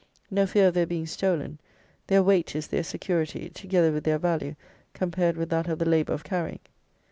No 0.31 0.47
fear 0.47 0.67
of 0.69 0.73
their 0.73 0.87
being 0.87 1.05
stolen: 1.05 1.59
their 2.07 2.23
weight 2.23 2.55
is 2.55 2.65
their 2.65 2.81
security, 2.81 3.49
together 3.49 3.91
with 3.91 4.03
their 4.03 4.17
value 4.17 4.55
compared 4.95 5.37
with 5.37 5.51
that 5.51 5.67
of 5.67 5.77
the 5.77 5.85
labour 5.85 6.13
of 6.13 6.23
carrying. 6.23 6.57